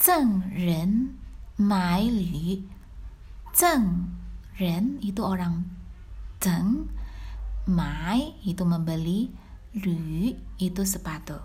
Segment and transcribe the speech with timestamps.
[0.00, 1.16] 赠人
[1.56, 2.62] 买履，
[3.52, 4.12] 赠
[4.56, 5.64] ren itu orang
[6.40, 6.88] zeng,
[7.68, 9.28] mai itu membeli,
[9.76, 11.36] lü itu sepatu.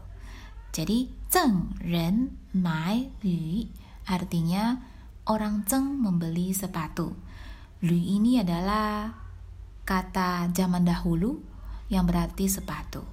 [0.72, 3.68] Jadi zeng ren mai lü
[4.08, 4.79] artinya
[5.28, 7.12] orang zeng membeli sepatu.
[7.83, 9.12] Lü ini adalah
[9.83, 11.40] kata zaman dahulu
[11.92, 13.04] yang berarti sepatu.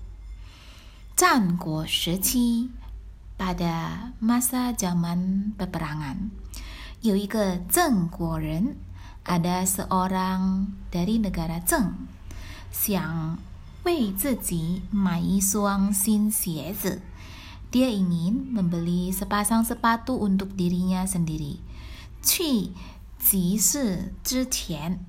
[1.19, 2.71] 战国时期
[3.43, 6.31] pada masa zaman peperangan.
[8.39, 8.67] Ren,
[9.23, 12.11] ada seorang dari negara Zheng,
[12.75, 13.39] Xiang
[13.87, 16.99] Wei Ziji Mai Suang Xin Xiezi.
[17.69, 21.61] Dia ingin membeli sepasang sepatu untuk dirinya sendiri.
[22.25, 22.73] Qi
[23.21, 25.05] Ji Shi Zhi Tian.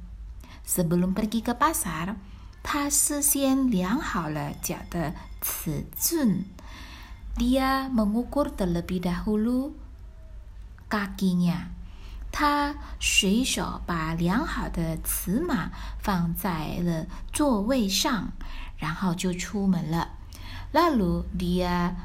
[0.61, 2.13] Sebelum pergi ke pasar,
[2.61, 6.45] 他事先量好了脚的尺寸。
[7.39, 9.75] dia mengukur terlebih dahulu
[10.89, 11.71] kakinya.
[12.31, 18.31] 他随手把量好的尺码放在了座位上，
[18.77, 20.09] 然后就出门了。
[20.71, 21.97] Lalu dia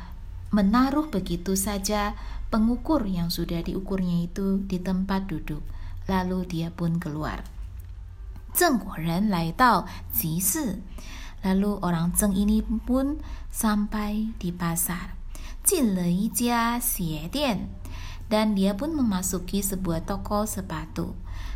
[0.49, 2.17] menaruh begitu saja
[2.49, 5.61] pengukur yang sudah diukurnya itu di tempat duduk.
[6.09, 7.45] Lalu dia pun keluar.
[8.57, 8.81] Zheng
[9.29, 9.85] lai tao
[11.45, 13.21] Lalu orang Zheng ini pun
[13.53, 15.13] sampai di pasar.
[15.69, 17.69] 进了一家鞋店，
[18.29, 21.15] dan dia pun memasuki sebuah toko sepatu.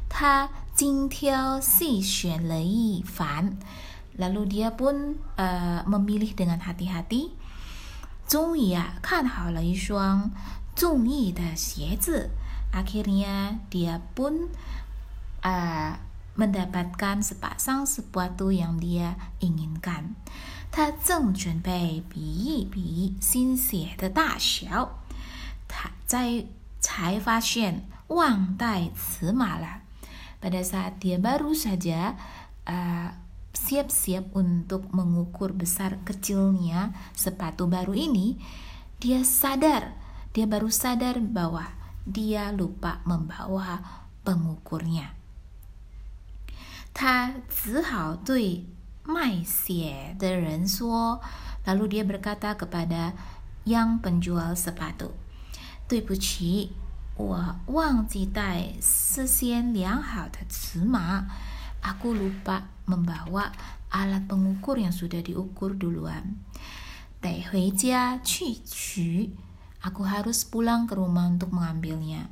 [0.08, 3.58] 他精挑细选了一番，
[4.16, 7.32] lalu dia pun uh, memilih dengan hati-hati.
[8.26, 10.30] 终于啊，看好了一双
[10.74, 12.30] 中意的鞋子。
[12.72, 14.52] Akhirnya dia pun
[15.40, 15.96] uh,
[16.36, 20.14] mendapatkan sepasang sepatu yang dia inginkan.
[20.72, 25.00] 他正准备比一比新鞋的大小，
[25.66, 26.46] 他在
[26.80, 29.82] 才发现忘带尺码了。
[30.40, 32.14] Pada saat dia baru saja
[32.62, 33.10] uh,
[33.50, 38.38] siap-siap untuk mengukur besar kecilnya sepatu baru ini,
[39.02, 39.98] dia sadar,
[40.30, 41.74] dia baru sadar bahwa
[42.06, 43.82] dia lupa membawa
[44.22, 45.18] pengukurnya.
[46.94, 48.66] 他只好对
[49.04, 51.20] 卖鞋的人说，
[51.64, 53.12] lalu dia berkata kepada
[53.64, 55.12] yang penjual sepatu，
[55.88, 56.72] 对不起，
[57.16, 61.24] 我忘记带事先量好的尺码，
[61.82, 63.52] aku lupa membawa
[63.90, 66.36] alat pengukur yang sudah diukur duluan，
[67.20, 69.30] 得回家去取，
[69.82, 72.28] aku harus pulang ke rumah untuk mengambilnya。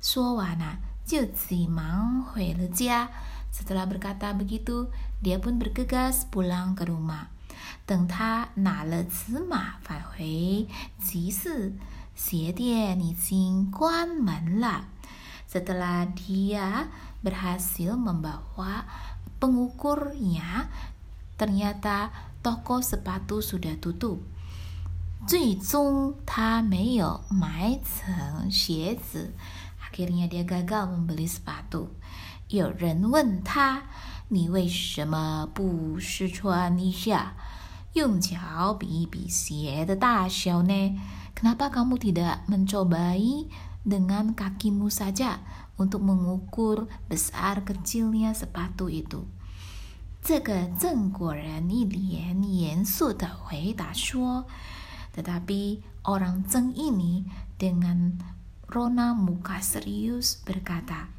[0.00, 3.08] 说完了，就急忙回了家。
[3.50, 4.90] setelah berkata begitu,
[5.22, 7.30] dia pun bergegas pulang ke rumah.
[7.86, 10.66] 等他拿了尺码返回
[10.98, 11.72] 集市，
[12.16, 14.88] 鞋店已经关门了。
[15.46, 16.88] Setelah dia
[17.22, 18.88] berhasil membawa
[19.38, 20.66] pengukurnya,
[21.36, 22.10] ternyata
[22.42, 24.18] toko sepatu sudah tutup.
[25.26, 29.32] 最终他没有买成鞋子，
[29.80, 31.88] akhirnya dia gagal membeli sepatu.
[32.49, 33.83] 有人问他
[34.29, 37.35] ：“你为什么不试穿一下，
[37.93, 40.99] 用脚比一比鞋的大小呢
[41.37, 43.45] ？Kenapa kamu tidak mencobai
[43.85, 45.45] dengan kakimu saja
[45.77, 49.29] untuk mengukur besar kecilnya sepatu itu？”
[50.23, 54.47] 这个郑国人一脸严肃地回答说
[55.15, 58.17] ：“Tetapi orang Zeng ini dengan
[58.67, 61.18] rona muka serius berkata.”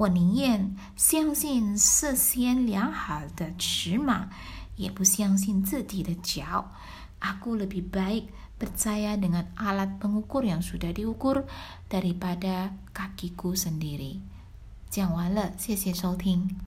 [0.00, 4.30] 我宁愿相信事先量好的尺码，
[4.76, 6.72] 也不相信自己的脚。
[7.20, 11.44] Aku lebih baik percaya dengan alat pengukur yang sudah diukur
[11.92, 14.24] daripada kakiku sendiri.
[14.88, 16.56] 讲完了，谢谢收听。